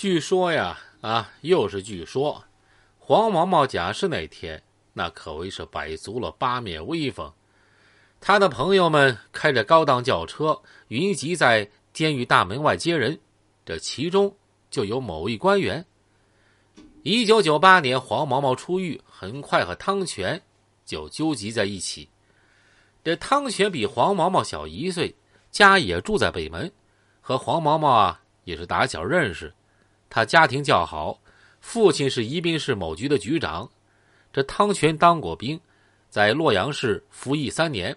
[0.00, 2.42] 据说呀，啊，又是据说，
[2.98, 4.62] 黄毛毛假释那天，
[4.94, 7.30] 那可谓是摆足了八面威风。
[8.18, 10.58] 他的朋友们开着高档轿车，
[10.88, 13.20] 云集在监狱大门外接人，
[13.62, 14.34] 这其中
[14.70, 15.84] 就有某一官员。
[17.02, 20.40] 一九九八年，黄毛毛出狱，很快和汤泉
[20.86, 22.08] 就纠集在一起。
[23.04, 25.14] 这汤泉比黄毛毛小一岁，
[25.50, 26.72] 家也住在北门，
[27.20, 29.52] 和黄毛毛啊也是打小认识。
[30.10, 31.18] 他家庭较好，
[31.60, 33.70] 父亲是宜宾市某局的局长。
[34.32, 35.58] 这汤泉当过兵，
[36.08, 37.96] 在洛阳市服役三年。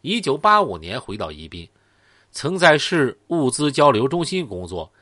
[0.00, 1.68] 一九八五年回到宜宾，
[2.32, 4.92] 曾在市物资交流中心工作。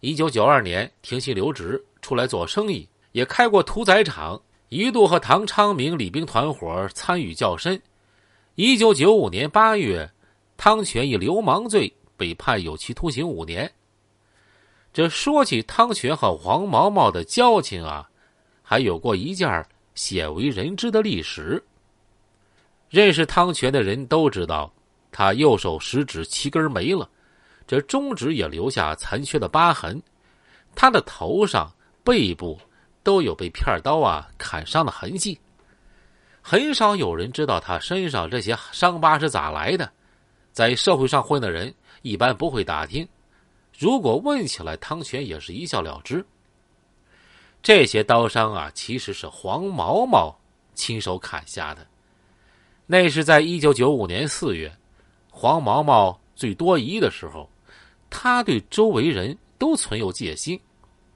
[0.00, 7.80] 一九九二年停薪留职，出来做生意，也开过屠宰场，一度和唐昌明礼兵团伙参与较深。
[8.56, 10.10] 一九九五年八月，
[10.56, 13.70] 汤泉以流氓罪被判有期徒刑五年。
[14.92, 18.08] 这说起汤泉和黄毛毛的交情啊，
[18.62, 21.62] 还有过一件鲜为人知的历史。
[22.88, 24.72] 认识汤泉的人都知道，
[25.12, 27.08] 他右手食指七根没了，
[27.66, 30.02] 这中指也留下残缺的疤痕，
[30.74, 32.58] 他的头上、背部
[33.04, 35.38] 都有被片刀啊砍伤的痕迹。
[36.42, 39.88] 很少有人知道他身上这些伤疤是咋来的，
[40.50, 43.06] 在社会上混的人一般不会打听。
[43.80, 46.22] 如果问起来，汤泉也是一笑了之。
[47.62, 50.38] 这些刀伤啊，其实是黄毛毛
[50.74, 51.86] 亲手砍下的。
[52.84, 54.70] 那是在一九九五年四月，
[55.30, 57.48] 黄毛毛最多疑的时候，
[58.10, 60.60] 他对周围人都存有戒心，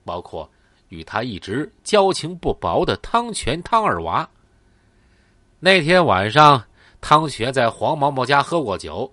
[0.03, 0.51] 包括
[0.89, 4.27] 与他一直交情不薄的汤泉汤二娃。
[5.61, 6.65] 那天晚上，
[7.03, 9.12] 汤泉在黄毛毛家喝过酒，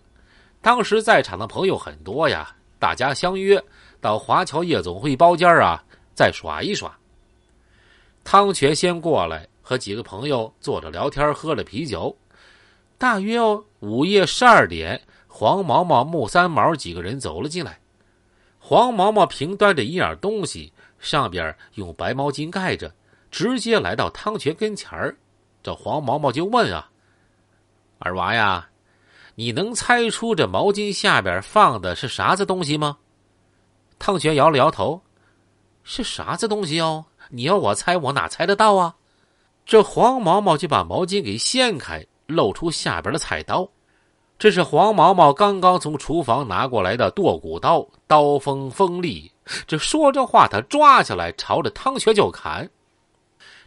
[0.62, 2.56] 当时在场的朋友很多呀。
[2.82, 3.64] 大家相约
[4.02, 5.84] 到华侨夜总会包间啊，
[6.16, 6.98] 再耍一耍。
[8.23, 12.18] 汤泉先过来，和几个朋友坐着聊天，喝了啤酒。
[12.98, 13.39] 大约
[13.82, 17.80] 午夜十二点，黄毛毛、木三毛几个人走了进来。
[18.58, 22.92] 黄毛毛平端着一样东西，上边用白毛巾盖着，
[23.30, 25.16] 直接来到汤泉跟前儿。
[25.61, 26.89] 这黄毛毛就问啊
[28.00, 28.67] ：“二娃呀。”
[29.42, 33.00] 你能猜出这毛巾下边放的是啥子东西吗？
[33.98, 35.02] 汤泉摇了摇头，
[35.82, 37.06] 是啥子东西哦？
[37.32, 38.94] 你要我猜，我哪猜得到啊？
[39.66, 43.68] 这黄毛毛就把毛巾给掀开，露出下边的菜刀。
[44.38, 49.32] 这是黄毛毛刚刚从厨房拿过来的剁骨刀，刀锋锋利。
[49.66, 52.70] 这说着话，他抓起来，朝着汤泉就砍。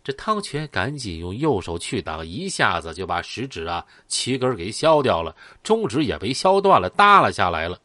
[0.05, 7.79] 这汤泉赶紧用右手去挡，一下子就把食指啊七根给削掉了，中指也被削断了，耷拉下来了。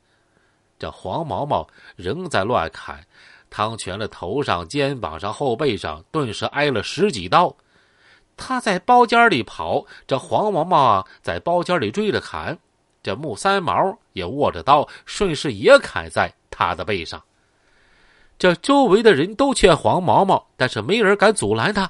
[0.78, 1.66] 这黄毛毛
[1.96, 3.06] 仍在乱砍，
[3.50, 7.56] 汤泉的头上、肩膀上、后背上顿时挨了十几刀。
[8.36, 12.60] 他在包间里跑，这黄毛毛啊在包间里追着砍，
[13.02, 17.24] 这木三毛也握着刀，顺势也砍在他的背上。
[18.38, 21.90] 这周围的人都劝黄毛毛，但是没人敢阻拦他。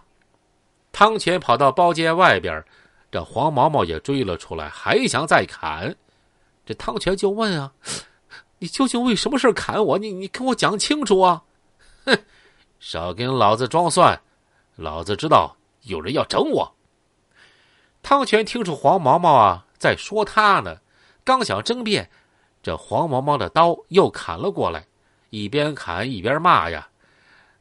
[0.91, 2.63] 汤泉跑到包间外边，
[3.11, 5.95] 这黄毛毛也追了出来，还想再砍。
[6.65, 7.71] 这汤泉就问啊
[8.59, 9.97] ：“你究竟为什么事砍我？
[9.97, 11.41] 你你跟我讲清楚啊！”
[12.05, 12.17] 哼，
[12.79, 14.19] 少跟老子装蒜，
[14.75, 16.75] 老子知道有人要整我。
[18.01, 20.77] 汤泉听出黄毛毛啊在说他呢，
[21.23, 22.09] 刚想争辩，
[22.61, 24.85] 这黄毛毛的刀又砍了过来，
[25.29, 26.87] 一边砍一边骂呀：“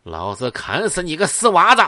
[0.03, 1.83] 老子砍死你个死娃子！”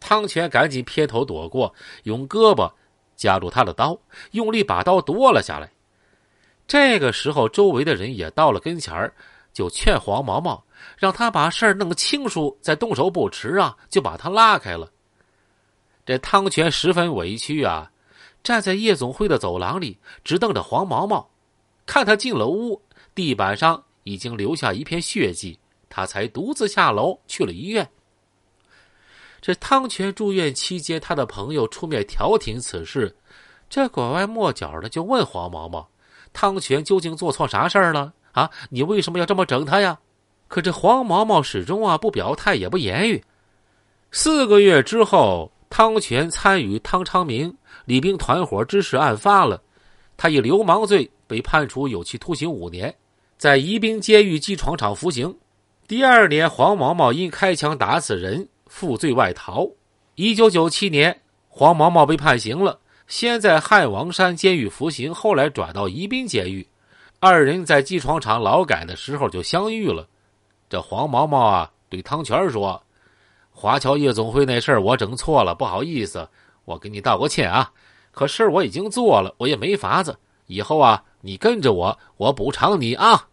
[0.00, 2.70] 汤泉赶紧撇头躲过，用胳膊
[3.16, 3.98] 夹住他的刀，
[4.30, 5.70] 用力把刀夺了下来。
[6.66, 9.12] 这个时候，周围的人也到了跟前儿，
[9.52, 10.62] 就劝黄毛毛
[10.96, 14.90] 让他把事儿弄清楚再动手不迟啊，就把他拉开了。
[16.06, 17.90] 这汤泉十分委屈啊，
[18.42, 21.28] 站在夜总会的走廊里，直瞪着黄毛毛，
[21.84, 22.80] 看他进了屋，
[23.14, 25.58] 地板上已经留下一片血迹，
[25.88, 27.88] 他才独自下楼去了医院。
[29.40, 33.14] 这汤泉住院期间，他的朋友出面调停此事，
[33.68, 35.88] 这拐弯抹角的就问黄毛毛
[36.32, 38.12] ：“汤泉究竟做错啥事儿了？
[38.32, 39.98] 啊，你为什么要这么整他呀？”
[40.48, 43.22] 可这黄毛毛始终啊不表态，也不言语。
[44.10, 49.62] 四个月之后，汤泉参与汤昌明礼兵团伙之事案发了，
[50.16, 52.94] 他以流氓罪被判处有期徒刑五年，
[53.36, 55.36] 在宜宾监狱机床厂服刑。
[55.86, 58.48] 第二年，黄毛毛因开枪打死人。
[58.68, 59.68] 负罪外逃，
[60.14, 66.68] 一九九七年，黄毛毛被判刑了，先在汉王山监狱服刑，后来转到宜宾监狱。
[67.20, 70.06] 二人在机床厂劳改的时候就相遇了。
[70.68, 72.80] 这黄毛毛啊，对汤泉说
[73.50, 76.28] ：“华侨夜总会那事儿我整错了，不好意思，
[76.64, 77.72] 我给你道个歉啊。
[78.12, 80.16] 可事我已经做了，我也没法子。
[80.46, 83.28] 以后啊，你跟着我，我补偿你啊。”